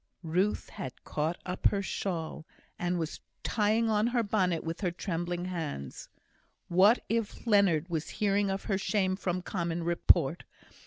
[0.23, 2.47] Ruth had caught up her shawl,
[2.79, 6.09] and was tying on her bonnet with her trembling hands.
[6.69, 10.43] What if Leonard was hearing of her shame from common report?